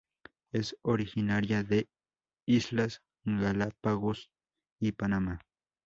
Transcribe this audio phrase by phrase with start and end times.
[0.51, 1.87] Es originaria de
[2.47, 4.31] Islas Galápagos
[4.79, 5.41] y Panamá.